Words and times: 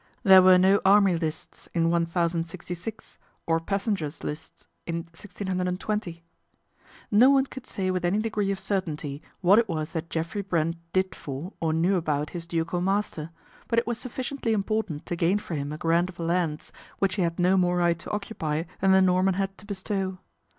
There 0.23 0.41
rere 0.41 0.57
no 0.57 0.81
army 0.83 1.15
lists 1.15 1.69
in 1.75 1.91
1066, 1.91 3.19
or 3.45 3.59
passengers' 3.59 4.23
lists 4.23 4.65
in 4.87 5.05
[620. 5.13 6.23
No 7.11 7.29
one 7.29 7.45
could 7.45 7.67
say 7.67 7.91
with 7.91 8.03
any 8.03 8.17
degree 8.17 8.49
of 8.49 8.59
certainty 8.59 9.21
/hat 9.43 9.59
it 9.59 9.69
was 9.69 9.91
that 9.91 10.09
Geoffrey 10.09 10.41
Brent 10.41 10.77
did 10.91 11.13
for, 11.13 11.53
or 11.59 11.71
knew 11.71 12.01
ibout, 12.01 12.31
his 12.31 12.47
ducal 12.47 12.81
master; 12.81 13.29
but 13.67 13.77
it 13.77 13.85
was 13.85 13.99
sufficiently 13.99 14.53
iportant 14.55 15.05
to 15.05 15.15
gain 15.15 15.37
for 15.37 15.53
him 15.53 15.71
a 15.71 15.77
grant 15.77 16.09
of 16.09 16.17
lands, 16.17 16.71
which 16.97 17.19
ic 17.19 17.23
had 17.23 17.37
no 17.39 17.55
more 17.55 17.77
right 17.77 17.99
to 17.99 18.09
occupy 18.09 18.63
than 18.79 18.93
the 18.93 19.03
Norman 19.03 19.35
id 19.35 19.55
to 19.59 19.67
bestow. 19.67 20.17